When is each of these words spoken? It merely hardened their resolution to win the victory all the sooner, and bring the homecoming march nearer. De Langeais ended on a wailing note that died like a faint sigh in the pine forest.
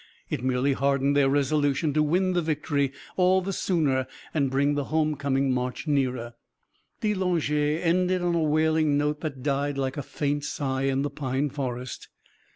It 0.31 0.43
merely 0.43 0.73
hardened 0.73 1.15
their 1.15 1.29
resolution 1.29 1.93
to 1.93 2.01
win 2.01 2.33
the 2.33 2.41
victory 2.41 2.91
all 3.17 3.39
the 3.39 3.53
sooner, 3.53 4.07
and 4.33 4.49
bring 4.49 4.73
the 4.73 4.85
homecoming 4.85 5.53
march 5.53 5.85
nearer. 5.85 6.33
De 7.01 7.13
Langeais 7.13 7.83
ended 7.83 8.23
on 8.23 8.33
a 8.33 8.39
wailing 8.41 8.97
note 8.97 9.21
that 9.21 9.43
died 9.43 9.77
like 9.77 9.97
a 9.97 10.01
faint 10.01 10.43
sigh 10.43 10.85
in 10.85 11.03
the 11.03 11.11
pine 11.11 11.51
forest. 11.51 12.07